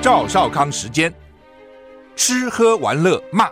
[0.00, 1.12] 赵少康时间，
[2.14, 3.48] 吃喝玩乐骂，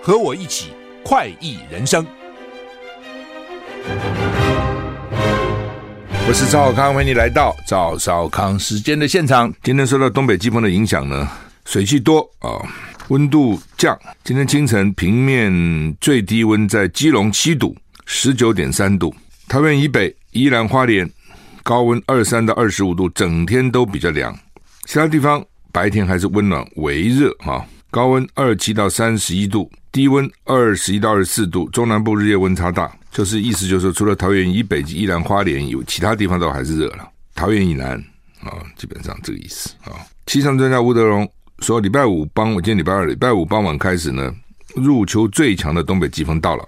[0.00, 0.68] 和我一起
[1.02, 2.06] 快意人生。
[6.28, 9.52] 我是赵少康，欢迎你来到赵少康时间的现场。
[9.64, 11.28] 今天受到东北季风的影响呢，
[11.64, 12.62] 水汽多啊，
[13.08, 13.98] 温度降。
[14.22, 19.12] 今天清晨平面最低温在基隆七度，十九点三度。
[19.48, 21.10] 桃园以北、宜兰花莲
[21.64, 24.32] 高温二三到二十五度，整天都比较凉。
[24.90, 31.70] 其他地方白天还是温暖微热哈，高温二七到三十一度，低温二十一到二十四度。
[31.70, 37.08] 中南部日夜温差大，就是意思就是说，除了桃园以北及宜兰花莲有其他地方都还是热了。
[37.36, 37.92] 桃园以南
[38.42, 39.94] 啊，基本上这个意思啊。
[40.26, 41.30] 气象专家吴德荣
[41.60, 44.34] 说，礼拜五傍晚，今天礼拜二，礼拜五傍晚开始呢，
[44.74, 46.66] 入秋最强的东北季风到了，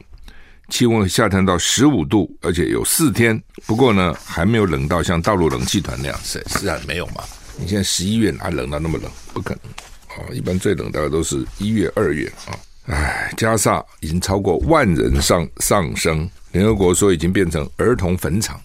[0.69, 3.43] 气温下探到十五度，而且有四天。
[3.67, 7.25] 不过呢，还没有冷到像大陆冷气团那样，是是啊，没有嘛。
[7.57, 9.11] 你现在十一月哪冷到那么冷？
[9.33, 9.73] 不可能
[10.17, 10.29] 啊！
[10.33, 12.59] 一般最冷大概都是一月、二月啊。
[12.87, 18.61] 唉，加萨已经超过万人上上升，联合国说已经变成儿童坟场。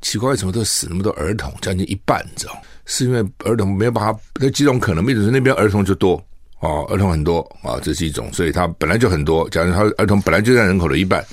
[0.00, 1.52] 奇怪，为什么都死那么多儿童？
[1.60, 2.62] 将近一半，你知道？
[2.86, 4.20] 是因为儿童没有办法？
[4.40, 6.14] 有几种可能，一种是那边儿童就多
[6.60, 9.48] 哦，儿童很多啊，这是一种，所以它本来就很多。
[9.50, 11.24] 假如他儿童本来就占人口的一半，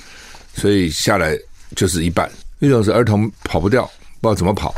[0.54, 1.36] 所以下来
[1.74, 2.30] 就是一半。
[2.60, 3.84] 一种是儿童跑不掉，
[4.20, 4.74] 不知道怎么跑，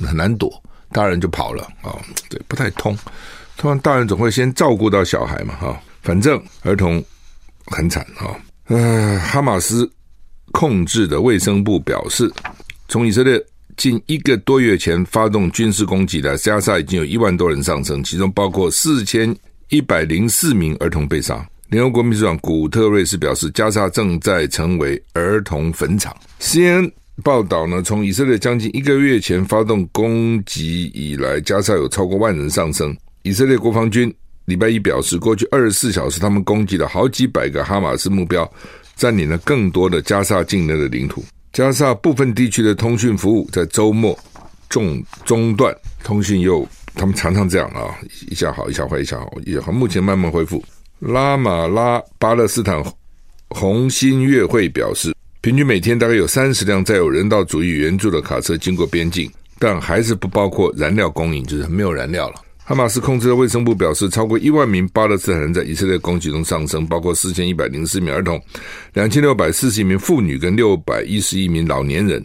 [0.00, 0.50] 很难躲。
[0.92, 2.96] 大人就跑了啊、哦，对，不太通。
[3.56, 5.76] 通常大人总会先照顾到小孩嘛，哈、哦。
[6.02, 7.02] 反正儿童
[7.66, 8.34] 很惨啊。
[8.68, 9.90] 呃，哈马斯
[10.52, 12.32] 控制的卫生部表示，
[12.88, 13.40] 从以色列
[13.76, 19.34] 近一个多月前发动军事攻击的，加沙已经有一万多人丧生，其中包括四千
[19.68, 21.46] 一百零四名儿童被杀。
[21.68, 26.16] 联合国秘书长古特瑞斯表示，加沙正在成为儿童坟场。
[26.38, 26.90] 先。
[27.20, 32.96] 报道呢，从以色列将近一个月前发动攻击以来，加沙有超过万人丧生。
[33.22, 34.12] 以色列国防军
[34.46, 38.50] 礼拜一表示，过去二十四小时，他们攻击了好几百个哈马斯目标，
[38.96, 41.22] 占领了更多的加沙境内的领土。
[41.52, 44.18] 加沙部分地区的通讯服务在周末
[44.68, 47.94] 中中断，通讯又他们常常这样啊，
[48.30, 49.70] 一下好，一下坏，一下好，一下好。
[49.70, 50.62] 目前慢慢恢复。
[51.00, 52.82] 拉马拉巴勒斯坦
[53.48, 55.14] 红新月会表示。
[55.42, 62.34] 平均每天大概有三十辆载有人道主义援助的卡车经过边境，但还是不包括燃料供应，就是没有燃料了。
[62.62, 68.38] 哈马斯控制的卫生部表示，超过一万名巴勒斯坦人在以色列攻击中丧生，包括四千一百零四名儿童、
[68.92, 72.22] 两千六百四十一名妇女跟六百一十一名老年人。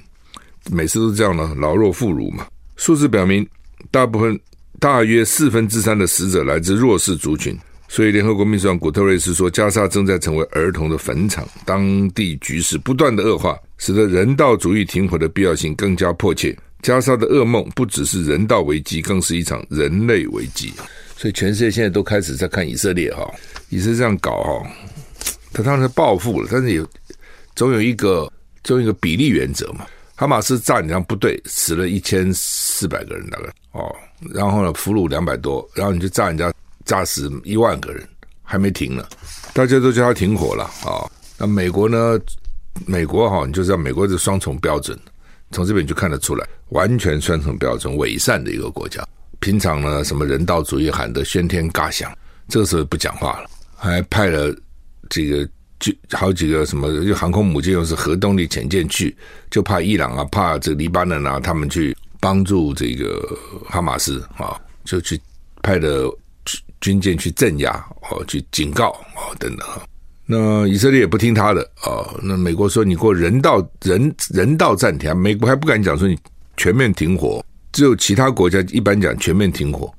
[0.70, 2.46] 每次都是这样呢，老弱妇孺嘛。
[2.76, 3.48] 数字表明，
[3.92, 4.38] 大部分
[4.78, 7.58] 大约四分之三的死者来自弱势族群。
[7.96, 16.54] 所以，联合国秘书长古特瑞斯说，加沙正在成为儿童的坟场，当地局势不断的恶化，使得人道主义停火的必要性更加迫切。
[16.82, 20.74] 加沙的噩梦不只是人道危机，更是一场人类危机。
[21.16, 23.34] 所以，全世界现在都开始在看以色列哈，
[23.70, 24.70] 以色列这样搞哈，
[25.54, 26.86] 他当然是报复了，但是有
[27.56, 28.30] 总有一个
[28.66, 29.86] 总有一个比例原则嘛。
[30.16, 33.96] 哈马斯炸你这样部队，死了一千四百个人大概哦，
[34.34, 36.52] 然后呢，俘虏两百多，然后你就炸人家。
[36.86, 38.08] 炸死一万个人
[38.44, 39.04] 还没停呢，
[39.54, 41.04] 大家都叫他停火了啊。
[41.38, 42.20] 那美国呢？
[42.86, 45.00] 美国哈，你就知道美国是双重标准，
[45.52, 49.02] 从这边就看得出来，完全双重标准，伪善的一个国家。
[49.40, 52.14] 平常呢，什么人道主义喊得喧天嘎响，
[52.50, 54.54] 这时候不讲话了，还派了
[55.10, 55.48] 这个
[55.80, 59.16] 就好几个什么就航空母舰，又是核动力潜舰去，
[59.50, 63.26] 就怕伊朗啊，怕这黎巴嫩啊，他们去帮助这个
[63.70, 65.18] 哈马斯啊，就去
[65.64, 66.12] 派的。
[66.82, 67.72] 军舰去镇压
[68.10, 69.68] 哦，去警告哦，等等。
[70.26, 72.20] 那以色列也不听他的哦。
[72.22, 76.18] 那美国说你过人道人人道暂停，美国还不敢讲说你
[76.58, 79.94] 全面停火，只有其他国家一般讲全面停火，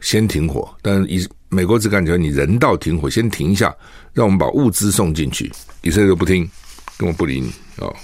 [0.00, 0.68] 先停火。
[0.82, 3.74] 但以美国只敢讲你人道停火，先停一下，
[4.12, 5.50] 让我们把物资送进去。
[5.82, 6.48] 以色列都不听，
[6.96, 7.94] 根本不理你哦。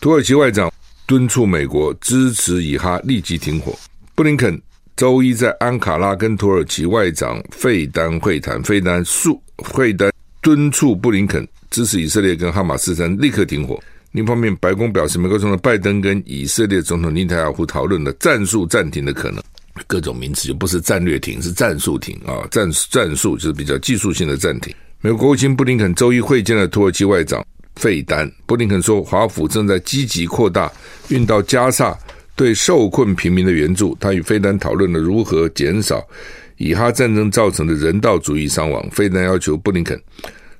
[0.00, 0.72] 土耳其外长
[1.06, 3.76] 敦促美国支持以哈立即停火。
[4.14, 4.60] 布林肯。
[4.96, 9.40] 周一在安卡拉跟土耳其外长费丹会谈，费丹诉
[9.74, 13.82] 费丹敦促布林肯支持以色列跟哈马斯三立刻停火。
[14.12, 19.42] 另一方面，白宫表示，美国总统拜登跟以色列总统内塔尼亚胡讨论了战术暂停的可能，
[19.88, 24.72] 各种名词就不是战略停，是战术停啊，战战术就是比较技术性的暂停。
[25.00, 27.44] 美国国务卿布林肯周一会见了土耳其外长
[27.74, 30.70] 费丹，布林肯说，华府正在积极扩大
[31.08, 31.98] 运到加萨
[32.36, 33.96] 对受困平民的援助。
[34.00, 36.06] 他与费丹讨论了如何减少
[36.56, 38.88] 以哈战争造成的人道主义伤亡。
[38.90, 40.00] 费丹要求布林肯。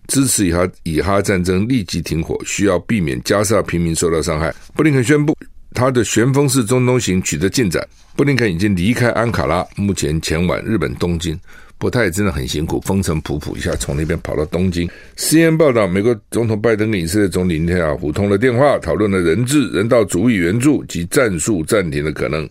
[0.07, 4.55] 支持以哈以哈战争立即停火，需要避免加沙平民受到伤害。
[4.75, 5.35] 布林肯宣布，
[5.73, 7.83] 他的旋风式中东行取得进展。
[8.15, 11.39] 布林肯已经离开安卡拉，目前前往日本东京。
[11.85, 14.89] 不过他也真的很辛苦，风尘仆仆一下从那边跑到东京。
[15.19, 22.49] CNN 报道，美国总统拜登跟以色列总理内塔尼亚胡通了电话，讨论了人质、人道主义援助及战术暂停的可能。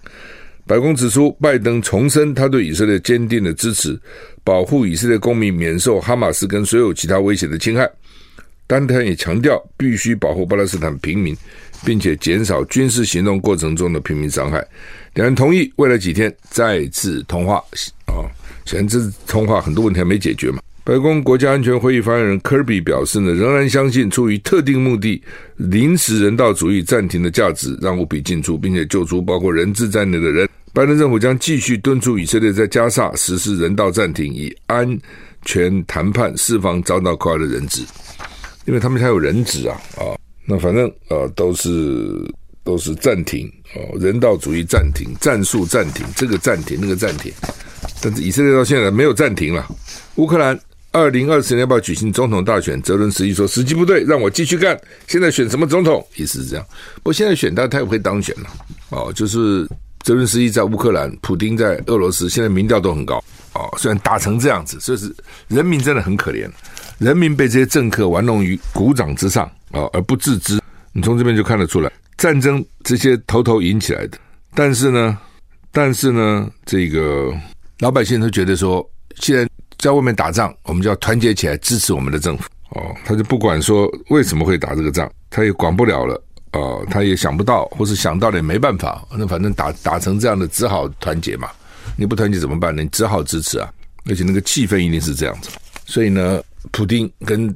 [0.68, 4.00] 白宫指出，拜登重申他对以色列坚定的支持，
[4.44, 7.90] 保护以色列公民免受哈马斯跟所有其他威胁的侵害。
[8.68, 11.36] 丹特也强调，必须保护巴勒斯坦平民，
[11.84, 14.64] 并且减少军事行动过程中的平民伤害。
[15.16, 17.56] 两人同意未来几天再次通话。
[18.06, 18.30] 啊，
[18.66, 20.60] 显然这通话很多问题还没解决嘛。
[20.86, 25.22] 白宫国家安全会议发言人科比表示呢，仍然相信出于特定目的
[25.56, 30.48] 临时人道主义暂停的价值，让务必进驻，并且救出包括人质在内的人。
[30.74, 35.00] 拜登政府将继续敦促以色列在加萨实施人道暂停，以安
[35.46, 37.84] 全谈判释放遭到扣押的人质，
[38.66, 42.20] 因为他们还有人质啊啊，那反正呃都是
[42.64, 47.32] 都是暂停哦，人道主义暂停，战术暂停，这个暂停那个暂停，
[48.04, 49.66] 但是以色列到现在没有暂停了，
[50.16, 50.60] 乌克兰。
[50.92, 52.80] 二零二四年要不要举行总统大选？
[52.84, 54.80] 泽伦斯基说时机不对，让我继续干。
[55.08, 56.06] 现在选什么总统？
[56.18, 56.64] 意思是这样。
[56.98, 58.48] 不过现在选他，他也会当选了。
[58.90, 59.68] 哦，就是
[60.02, 63.16] 泽伦斯基在乌克兰，普丁在俄罗斯，现在民调都很高。
[63.54, 65.12] 哦，虽然打成这样子，所以是
[65.48, 66.48] 人民真的很可怜，
[67.00, 70.62] 人民被这些政客玩弄于股掌之上啊，而不自知。
[70.92, 74.18] 你从这边就看得出来，战争这些头头引起来的。
[74.54, 75.18] 但是呢，
[75.72, 77.34] 但是呢，这个
[77.80, 78.88] 老百姓都觉得说，
[79.18, 79.48] 现在。
[79.80, 82.96] 在外面打仗，我们就要团结起来支持我们的政府哦。
[83.04, 86.24] 他就不管说为什么会打这个仗，他也管不了了
[86.54, 89.06] 哦，他也想不到，或是想到了也没办法。
[89.12, 91.50] 那反正打打成这样的，只好团结嘛。
[91.98, 92.82] 你不团结怎么办呢？
[92.82, 93.70] 你只好支持啊。
[94.06, 95.50] 而且那个气氛一定是这样子。
[95.86, 96.42] 所以呢，
[96.72, 97.54] 普丁跟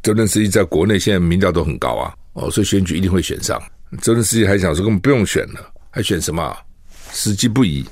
[0.00, 3.60] 泽连斯基在国内现在民调都很高啊哦，所以选举一定会选上。
[4.00, 6.56] 泽连斯基还想说根本不用选了，还选什么？
[7.10, 7.84] 时机不宜。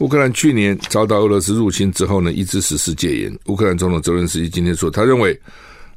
[0.00, 3.38] 乌克兰去年遭到俄罗斯入侵之后呢，一直实施戒严。
[3.46, 5.38] 乌克兰总统泽伦斯基今天说，他认为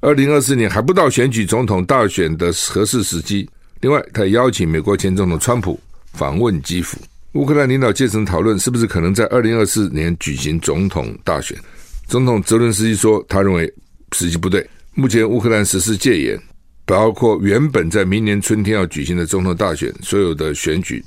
[0.01, 3.49] 二零二四年还不到选举总统大选的合适时机。
[3.79, 5.79] 另外，他邀请美国前总统川普
[6.11, 6.97] 访问基辅。
[7.33, 11.57] 乌克兰领导阶层讨论是不是可能在二零二四年举行总统大选。
[12.05, 13.73] 总统泽伦斯基说，他认为
[14.11, 14.69] 时机不对。
[14.95, 16.37] 目前乌克兰实施戒严，
[16.85, 21.01] 包括原本在明年春天要举行的总统大选，所有的选举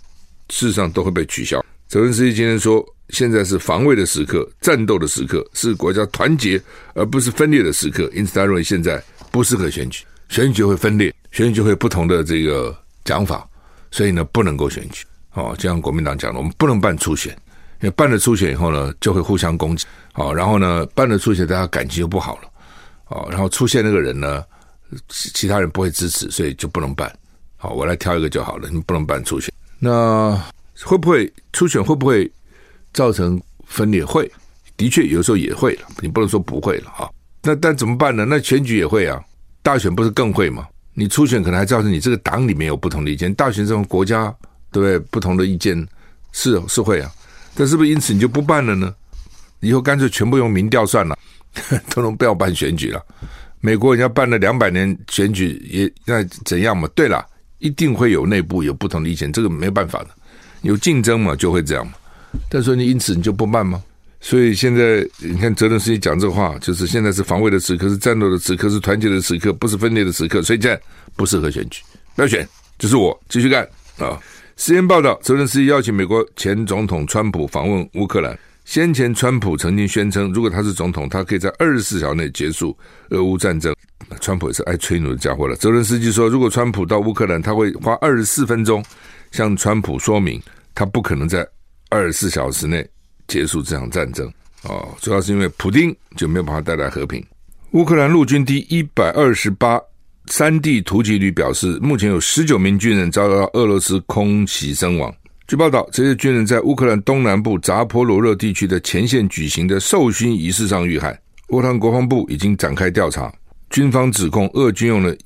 [0.49, 1.63] 事实上都会被取消。
[1.89, 6.61] 泽伦斯基今天说，现在是防卫的时刻，战斗的时刻，是国家团结
[6.95, 8.11] 而不是分裂的时刻。
[8.13, 9.01] 因此，他认为现在
[9.31, 13.49] 不适合选举，选举会分裂，选举会不同的这个讲法，
[13.93, 15.05] 所以呢，不能够选举。
[15.35, 17.33] 哦，就像国民党讲的，我们不能办初选，
[17.81, 19.87] 因为办了初选以后呢，就会互相攻击。
[20.15, 22.49] 哦，然后呢，办了初选，大家感情就不好了。
[23.11, 24.43] 哦，然后出现那个人呢，
[25.09, 27.17] 其其他人不会支持，所以就不能办。
[27.57, 29.55] 好，我来挑一个就好了，你不能办初选。
[29.79, 30.43] 那。
[30.85, 32.31] 会不会初选会不会
[32.93, 34.05] 造成分裂？
[34.05, 34.31] 会，
[34.77, 35.83] 的确有时候也会了。
[36.01, 37.09] 你不能说不会了啊。
[37.43, 38.25] 那但怎么办呢？
[38.25, 39.23] 那选举也会啊，
[39.63, 40.67] 大选不是更会吗？
[40.95, 44.35] 你初选可能还造成你这个党里面有不同的意见，大选这种国家
[44.73, 44.99] 对不对？
[45.11, 45.77] 不同的意见
[46.33, 47.11] 是是会啊。
[47.55, 48.95] 但是不是因此你就不办了呢？
[49.61, 51.17] 以后干脆全部用民调算了，
[51.95, 53.03] 都能不要办选举了。
[53.61, 56.87] 美国人家办了两百年选举也那怎样嘛？
[56.95, 57.25] 对了，
[57.59, 60.09] 一定会有内部有不同的意见，这个没办法的。
[60.67, 61.95] 有竞争嘛，就会这样嘛。
[62.51, 63.83] 但是你因此你就不慢吗？
[64.21, 70.43] 所以现在你看泽伦斯基讲这话，就是现在是防卫的时刻，是战斗的时刻，是团结的时刻，不是分裂的时刻。
[70.43, 70.81] 所以现在
[71.15, 71.83] 不适合选举，
[72.15, 72.47] 不要选，
[72.79, 73.63] 就是我继续干
[73.99, 74.19] 啊。
[74.57, 78.37] 时间报道，泽伦斯基邀请美国前总统川普访问乌克兰。
[78.65, 82.77] 先前川普曾经宣称，如果他是总统，他可以在二十四小时内结束
[83.11, 83.73] 俄乌战争。
[84.21, 85.55] 川普也是爱吹牛的家伙了。
[85.55, 88.85] 泽伦斯基说，如果川普到乌克兰，他会花二十四分钟
[89.31, 90.43] 向川普说明。
[90.77, 91.45] 他不可能在
[91.89, 92.87] 二十四小时内
[93.27, 94.31] 结束这场战争
[94.63, 97.25] 哦，主要是因为普丁就没有办法带来和平。
[97.73, 99.81] 乌克兰陆军第一百二十八
[100.27, 105.13] 山地突击旅表示，目前有十九名军人遭到俄罗斯空袭身亡。
[105.47, 111.19] 据报道，这些军人在乌克兰东南部扎波罗热地区的前线举行的授勋仪式上遇害。
[111.49, 113.33] 乌克兰国防部已经展开调查，
[113.71, 115.17] 军方指控俄军用了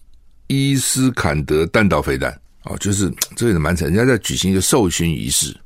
[0.46, 5.56] 伊斯坎德弹道飞弹哦，就是这也是蛮惨，人家在举行一个授勋仪式，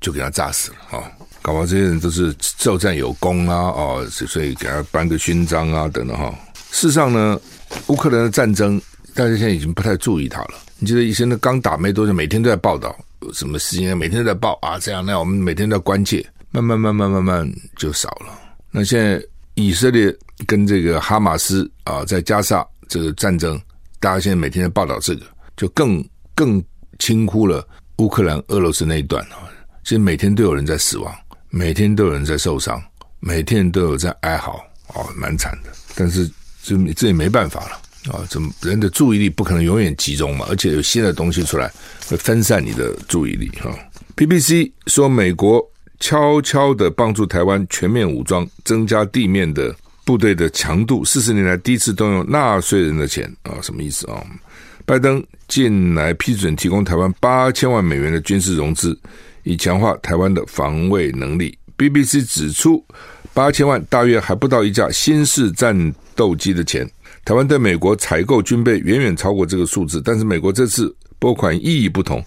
[0.00, 1.10] 就给他炸死了啊！
[1.42, 6.32] 搞不好这些人都是作战有功啊，哦，所以给他颁个勋章啊，等等哈。
[6.70, 7.38] 事实上呢，
[7.88, 8.80] 乌克兰的战争，
[9.14, 10.54] 大家现在已经不太注意它了。
[10.78, 12.96] 你记得以前的刚打没多久，每天都在报道
[13.32, 18.26] 什么事情，每天都在报啊，这样那样，我们每天都在关切，慢慢慢慢慢慢就少了。
[18.70, 19.22] 那现在
[19.54, 23.60] 以色列跟这个哈马斯啊，在加沙这个战争，
[24.00, 26.04] 大家现在每天在报道这个，就更
[26.34, 26.62] 更
[26.98, 27.66] 轻忽了
[27.98, 29.48] 乌克兰俄罗斯那一段啊。
[29.82, 31.14] 其实每天都有人在死亡，
[31.50, 32.82] 每天都有人在受伤，
[33.20, 35.70] 每天都有在哀嚎啊，蛮惨的。
[35.94, 36.30] 但是
[36.62, 40.46] 这这也没办法了啊，怎么人的注意力不可能永远集中嘛？
[40.48, 41.72] 而且有新的东西出来，
[42.08, 43.70] 会分散你的注意力哈。
[44.16, 45.64] BBC 说美国。
[46.00, 49.74] 悄悄的帮助台湾全面武装，增加地面的
[50.04, 51.02] 部队的强度。
[51.02, 54.22] 四十年来第一次动用纳税人的钱啊，什么意思啊？
[54.86, 58.98] 拜登近来批准提供台湾八千万美元的军事融资，
[59.42, 61.56] 以强化台湾的防卫能力。
[61.78, 62.84] BBC 指出，
[63.32, 66.88] 八千万大约还不到一架新式战斗机的钱。
[67.24, 72.22] 台湾对美国采购军备远远超过这个数字，但是美国这次拨款意义不同。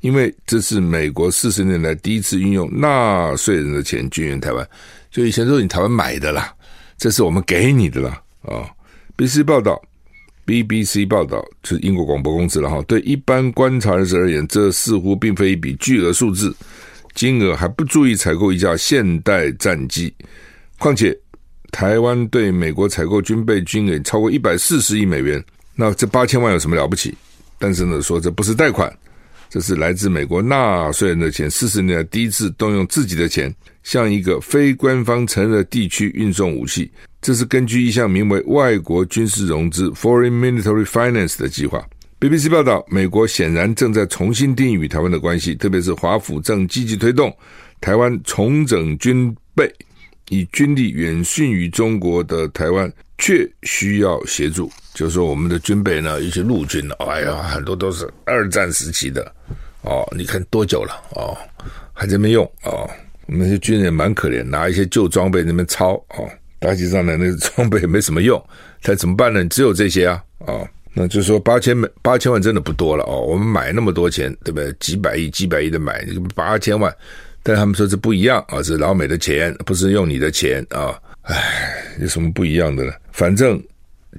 [0.00, 4.68] 因为这是美国四十年来第一次运用纳税人的钱军援台湾，
[5.12, 6.52] 就以前都是你台湾买的啦，
[6.98, 8.68] 这是我们给你的啦啊。
[9.16, 9.80] BBC 报道
[10.46, 12.82] ，BBC 报道是英国广播公司了哈。
[12.88, 16.54] 对一般观察人士而言，这似乎并非一笔巨额数字，
[17.14, 20.12] 金额还不足以采购一架现代战机。
[20.78, 21.16] 况且，
[21.70, 25.42] 台湾对美国采购军备军给超过一百四十亿美元，
[25.74, 27.14] 那这八千万有什么了不起？
[27.58, 28.92] 但是呢，说这不是贷款。
[29.48, 36.90] 这是来自美国纳税人的钱，四十年来第一次动用自己的钱，向一个非官方承认的地区运送武器。
[37.20, 41.86] 这是根据一项名为“外国军事融资 ”（Foreign Military Finance） 的计划。
[42.18, 47.36] BBC 报道，美国显然正在重新定义与台湾的关系，特别是华府正积极推动
[47.80, 49.72] 台湾重整军备，
[50.30, 54.70] 以军力远逊于中国的台湾，却需要协助。
[54.94, 59.32] 就是说，我们的军备呢，一些陆军，哎呀，很多都是二战时期的
[59.82, 60.06] 哦。
[60.16, 61.36] 你看多久了哦，
[61.92, 62.88] 还在没用哦。
[63.26, 66.28] 那些军人蛮可怜，拿一些旧装备那边抄哦。
[66.58, 68.42] 大体上呢，那个装备也没什么用，
[68.82, 69.44] 他怎么办呢？
[69.46, 70.68] 只有这些啊哦。
[70.94, 73.20] 那就是说，八千八千万真的不多了哦。
[73.20, 74.72] 我们买那么多钱，对不对？
[74.78, 76.94] 几百亿、几百亿的买，八千万，
[77.42, 80.98] 但他们说这不一样啊，是老美的钱，不是用你的钱啊。
[81.22, 82.92] 唉，有什么不一样的呢？
[83.12, 83.62] 反正。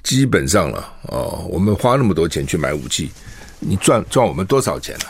[0.02, 3.12] 基本上了哦，我们花那么多钱去买武器，
[3.60, 5.06] 你赚赚我们多少钱呢？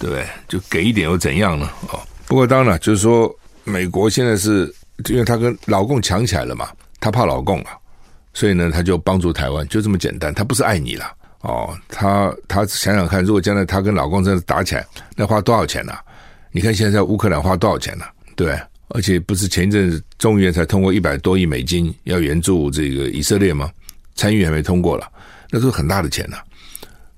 [0.00, 0.24] 对不对？
[0.48, 1.68] 就给一点又怎样呢？
[1.92, 4.72] 哦，不过当然，就是说美国现在是
[5.08, 6.68] 因为他跟老共抢起来了嘛，
[7.00, 7.72] 他怕老共啊，
[8.34, 10.32] 所以呢，他就帮助台湾，就这么简单。
[10.34, 15.94] 他不是爱你了哦，他他想想看，如果将来他跟老共真的打起来，那花多少钱呢？
[16.52, 18.04] 你看现在乌克兰花多少钱呢？
[18.36, 23.70] 对，而且不是前一阵子众议院才通过一百多亿美金要援助这个以色列吗？
[24.16, 25.10] 参与还没通过了，
[25.50, 26.44] 那都是很大的钱呢、啊。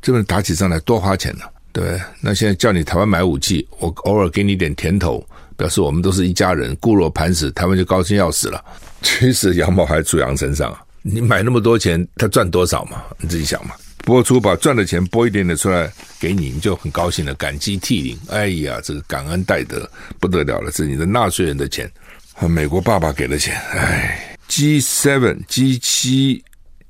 [0.02, 2.00] 这边打起仗来多花钱呢、对？
[2.20, 5.24] 那现在叫你台湾买武器，我偶尔给你点甜头，
[5.56, 8.64] 表示我们都是一家人，固若磐石，台湾就高兴要死了。
[9.02, 10.82] 其实羊毛还在猪羊身上啊！
[11.02, 13.02] 你买那么多钱，他赚多少嘛？
[13.18, 13.74] 你自己想嘛。
[14.04, 18.18] 播出把赚的钱拨一点点出来给你，你就很高兴了，感激涕零。
[18.28, 21.90] 哎呀，这个感恩戴德不得了了，这是你的纳税人的钱，
[22.34, 23.54] 和美国爸爸给的钱。
[23.72, 26.42] 哎，G7、G7。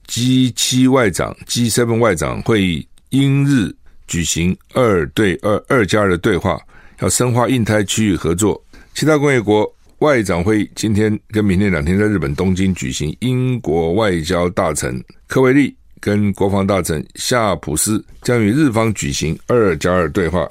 [0.06, 3.72] G 七外长、G seven 外长会议英日
[4.10, 6.60] 举行二对二、二加二的对话，
[6.98, 8.60] 要深化印太区域合作。
[8.92, 9.64] 七大工业国
[10.00, 20.48] 外长会议今天跟明天两天在日本东京举行，英国外交大臣科维利跟国防大臣夏普斯将与日方举行二加二对话。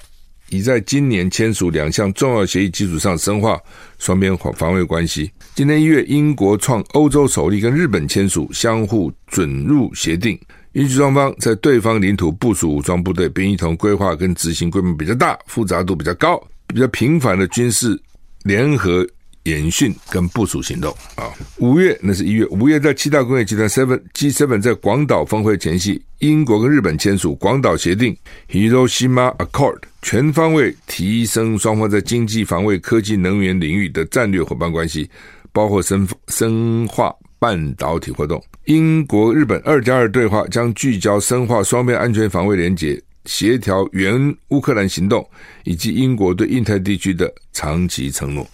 [0.52, 3.60] 已在今年签署两项重要协议基础上深化
[4.00, 5.30] 双边防卫关系。
[5.54, 10.40] 今年一月，英国创欧洲首例跟日本签署相互准入协定，
[10.74, 18.00] 允许双方在对方领土部署武装部队，并一同规划跟执行规模比较大、复杂度比较高、比较频繁的军事
[18.44, 19.08] 联合。
[19.44, 28.16] 演训跟部署行动啊，五月那是一月，五月在七大工业集团 seven G seven 在广岛峰会前夕，英国跟日本签署广岛协定
[28.50, 35.10] Hiroshima Accord，全方位提升双方在经济、防卫、科技、能源领域的战略伙伴关系，
[35.54, 38.44] 包括深深化半导体活动。
[38.66, 45.28] 英国日本二加二对话将聚焦深化双边安全防卫连结，协调援乌克兰行动，
[45.64, 48.46] 以及英国对印太地区的长期承诺。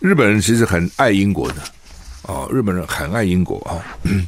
[0.00, 1.62] 日本人其实很爱英国的，
[2.24, 3.80] 哦，日本人很爱英国啊、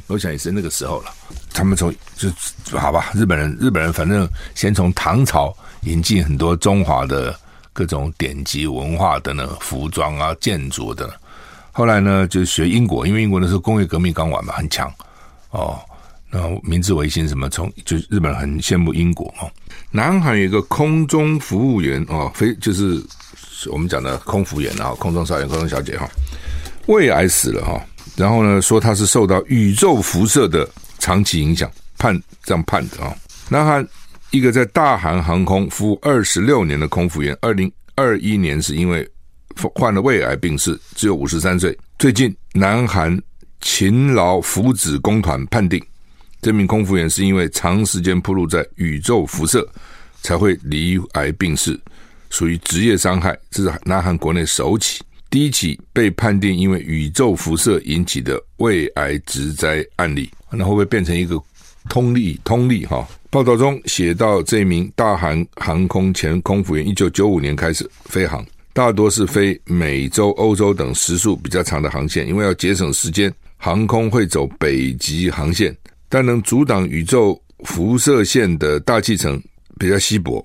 [0.07, 1.11] 我想也是那个时候了。
[1.53, 2.29] 他们从就
[2.77, 7.37] 好吧，日本人日本人反正先从唐朝引进很多中华的
[7.73, 11.07] 各种典籍文化的呢，服装啊、建筑的。
[11.79, 14.93] 后来呢，就学英国，因为英国那时候工业革命刚完嘛，很强
[15.51, 15.79] 哦。
[16.29, 19.49] 然后明治维新什么，从就日本人很羡慕英国哦。
[19.89, 23.01] 南韩有一个空中服务员哦，非就是
[23.71, 26.05] 我们讲的空服员啊，空中少爷、空中小姐哈，
[26.87, 27.81] 胃癌死了哈。
[28.17, 33.15] 然后呢，说他是受到宇宙辐射的长期影响，判这样判的啊。
[33.47, 33.87] 南韩
[34.31, 39.09] 一个在大韩航空服务二十六年的空服员，二零二一年是因为
[39.75, 41.77] 患了胃癌病逝，只有五十三岁。
[41.97, 43.19] 最近南韩
[43.61, 45.81] 勤劳福祉工团判定。
[46.41, 49.67] 这名空服员是因为长时间暴露在宇宙辐射，
[50.21, 51.77] 才会罹癌病逝，
[52.29, 53.37] 属于职业伤害。
[53.51, 60.31] 这是南韩国内首起、第一起被判定因为宇宙辐射引起的胃癌职灾案例。
[60.49, 61.37] 那会不会变成一个
[61.89, 62.39] 通例？
[62.45, 63.05] 通例哈？
[63.29, 68.43] 报道中写到，这名大韩航空前空服员，一九九五年开始飞航，
[68.79, 75.75] 大多是飞美洲、欧洲等时速比较长的航线，因为要节省时间，航空会走北极航线。
[76.07, 79.37] 但能阻挡宇宙辐射线的大气层
[79.77, 80.41] 比较稀薄，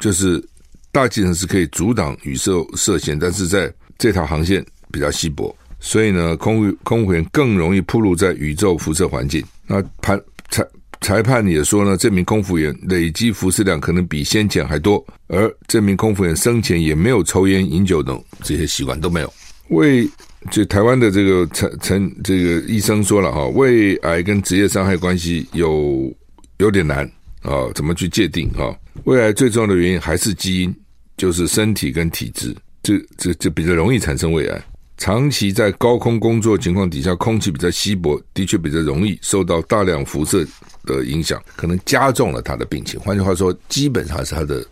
[0.00, 0.44] 就是
[0.90, 9.40] 大气层是可以阻挡宇宙射线，但是在这条航线比较稀薄，所以呢，空空服员更容易暴露在宇宙辐射环境。
[9.64, 10.66] 那判裁
[11.06, 19.32] 裁判也说呢，这名空服员累积辐射量可能比先前还多，而这名空服员生前也没有抽烟、饮酒等这些习惯都没有。
[19.68, 20.04] 为
[20.50, 26.12] 就台湾的这个陈陈这个医生说了哈，胃癌跟职业伤害关系有
[26.58, 27.08] 有点难
[27.42, 28.74] 啊，怎么去界定啊？
[29.04, 30.74] 胃癌最重要的原因还是基因，
[31.16, 34.60] 就是身体跟体质，这这这比较容易产生胃癌。
[34.98, 40.44] 长期在高空工作情况底下，空气比较稀薄，的确比较容易受到大量辐射
[40.86, 42.98] 的影响，可能加重了他的病情。
[43.00, 44.64] 换句话说，基本上是他的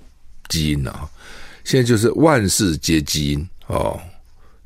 [0.49, 1.07] 基因啊。
[1.65, 4.01] 现在就是万事皆基因哦。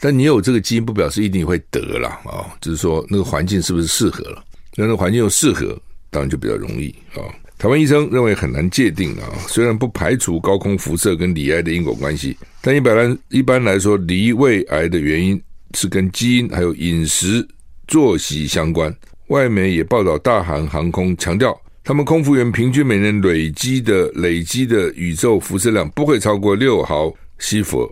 [0.01, 2.47] 但你有这个基因，不表示一定会得了啊、哦！
[2.61, 4.45] 就是说，那个环境是不是适合了？
[4.77, 5.77] 那那环境又适合，
[6.09, 7.35] 当然就比较容易啊、哦。
[7.59, 9.27] 台湾医生认为很难界定啊。
[9.49, 15.43] 虽然不排除高空辐射跟罹癌的因果关系，但一般来一般来说，离胃癌的原因
[15.75, 17.45] 是跟基因还有饮食
[17.89, 18.95] 作息相关。
[19.29, 27.91] 外媒也报道，大韩航空强调，他们空服员平均每年累积的累积的宇宙辐射量不会超过六毫西弗，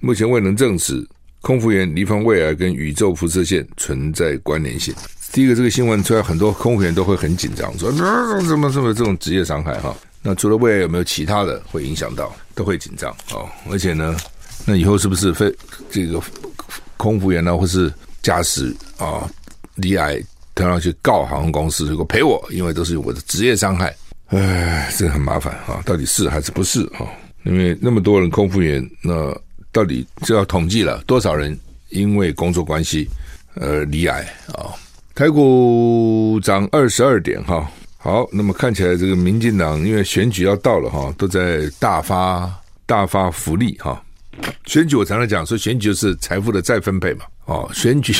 [0.00, 1.06] 目前未能证实。
[1.42, 4.92] 空服员罹患胃癌跟宇宙辐射线存在关联性。
[5.32, 9.78] 第一个，这个新闻出来，很多空服员都会很紧张，说：“那怎么怎么这种职业伤害？
[9.78, 12.34] 哈，那除了胃癌有没有其他的会影响到？
[12.54, 13.48] 都会紧张哦。
[13.70, 14.16] 而且呢，
[14.64, 15.54] 那以后是不是飞
[15.88, 16.20] 这个
[16.96, 19.30] 空服员呢，或是驾驶啊，
[19.76, 20.20] 罹癌，
[20.56, 23.94] 他要去告航空公司，如果赔我，因为都是我的职业伤害。
[24.30, 27.06] 哎，这个很麻烦啊，到底是还是不是啊？
[27.44, 29.32] 因为那么多人空服员那。
[29.72, 31.54] 到底就要统计了多少人
[31.90, 33.06] 因为工作关系
[33.56, 34.22] 呃罹癌
[34.54, 34.72] 啊？
[35.14, 37.70] 台股涨二十二点哈。
[37.98, 42.50] 好，那么看起来这个民进党因为选举要到了哈，都在大发
[42.86, 44.02] 大发福利哈。
[44.64, 47.26] 选举我常常讲说，选举就是财富的再分配嘛。
[47.46, 48.14] 哦，选举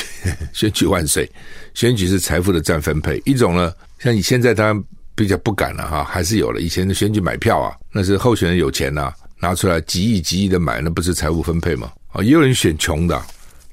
[0.52, 1.30] 选举万岁，
[1.74, 3.20] 选举是财富的再分配。
[3.24, 4.84] 一种呢，像你现在当然
[5.14, 9.14] 比较不敢了哈，还是有了以前的选举买票啊，那是候选人有钱呐、啊。
[9.38, 11.92] 拿出来几亿几亿的买，那不是财务分配吗？
[12.08, 13.22] 啊，也有人选穷的。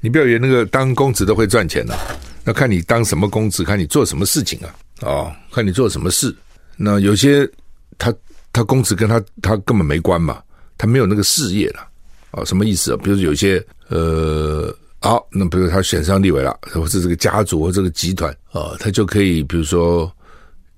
[0.01, 1.97] 你不要以为那个当公职都会赚钱的，
[2.43, 4.75] 那看你当什么公职，看你做什么事情啊。
[4.99, 6.35] 哦，看你做什么事。
[6.75, 7.49] 那有些
[7.97, 8.13] 他
[8.51, 10.43] 他公职跟他他根本没关嘛，
[10.77, 11.87] 他没有那个事业了。
[12.31, 12.99] 啊，什么意思啊？
[13.01, 20.09] 比如有些呃，好，那比如他选上立委了，或是这个家族或这个集团啊，他就可以比如说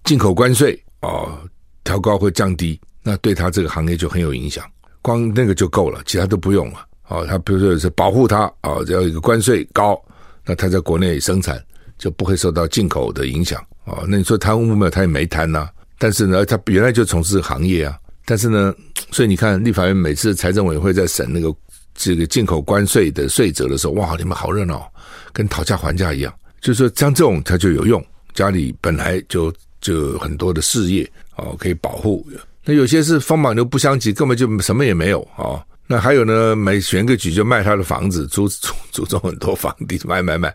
[0.04, 1.40] 进口关税啊，
[1.84, 4.66] 调高或降低，那对他这个行业就很有影响。
[5.04, 6.88] 光那个就够了，其他都不用了。
[7.08, 9.96] 哦，他比如说是保护他啊，只要一个关税高，
[10.44, 11.64] 那他在国内生产
[12.00, 13.64] 就不会受到进口的影响。
[13.84, 14.90] 哦，那你说贪污没有？
[14.90, 15.70] 他也没贪呐。
[16.00, 17.96] 但是呢，他原来就从事行业啊。
[18.26, 18.74] 但是呢，
[19.12, 21.56] 所以你看，立法院每次财政委员会在审那个
[21.96, 24.92] 这个进口关税的税则的时候，哇，你们好热闹，
[25.34, 26.32] 跟讨价还价一样。
[26.62, 32.26] 就是说，像这种他就有用，家里本来就就很多的事业哦，可以保护。
[32.64, 35.66] 那有些是风马牛不相及，根本就什么也没有啊、哦。
[35.88, 40.54] 那还有呢，每选个举就卖他的房子，租租租种很多房地，卖卖卖，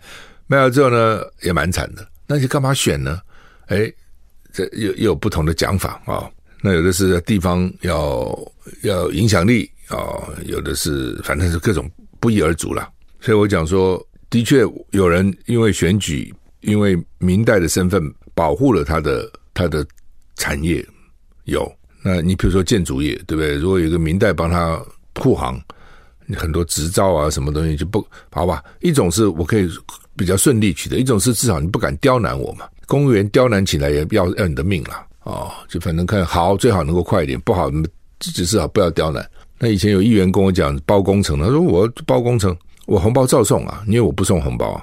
[0.48, 2.06] 卖了之后呢，也蛮惨的。
[2.26, 3.20] 那你干嘛选呢？
[3.66, 3.90] 哎，
[4.52, 6.30] 这又又有不同的讲法啊、哦。
[6.60, 8.36] 那有的是地方要
[8.82, 12.88] 要影响力、哦，有的是反正是各种不一而足了。
[13.20, 14.00] 所以我讲说，
[14.30, 18.02] 的确有人因为选举，因为明代的身份
[18.34, 19.86] 保护了他的他的
[20.36, 20.84] 产业，
[21.44, 21.70] 有。
[22.02, 23.56] 那你比如说建筑业，对不对？
[23.56, 24.82] 如果有一个明代帮他
[25.16, 25.60] 护航，
[26.24, 28.64] 你很多执照啊，什么东西就不好吧？
[28.80, 29.68] 一种是我可以
[30.16, 32.66] 比较顺利取得，一种是至少你不敢刁难我嘛。
[32.86, 37.70] 公务员刁难起来也要要你的命了哦，就反正看好最好能够快一点，不好
[38.18, 39.28] 至少不要刁难。
[39.62, 44.82] 那以前有议员跟我讲包工程，他说我包工程，我红包照送啊，因为我不送红包啊，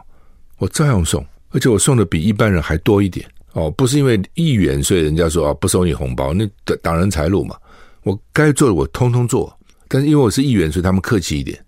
[0.60, 3.28] 我照样送，而且我送的比一般人还多一点。
[3.54, 6.48] 哦，不是因为议员，所以人家说啊，不收你红包，那
[6.84, 7.56] 挡人财路嘛。
[8.04, 9.52] 我该做的我通通做，
[9.88, 11.60] 但是因为我是议员，所以他们客气一点，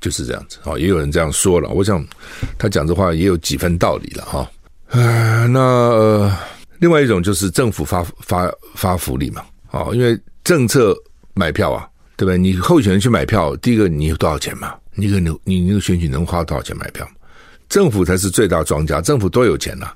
[0.00, 0.58] 就是这样子。
[0.64, 2.04] 哦，也有人这样说了，我想
[2.58, 4.50] 他讲这话也有几分道理了哈。
[4.88, 6.36] 啊，那呃，
[6.80, 9.42] 另外一种就是政府发发发福利嘛。
[9.70, 10.96] 哦，因为政策
[11.32, 12.38] 买票啊，对不对？
[12.38, 14.74] 你候选人去买票，第一个你有多少钱嘛？
[14.94, 17.06] 你个你你那个选举能花多少钱买票？
[17.68, 19.90] 政府才是最大庄家，政府多有钱呐、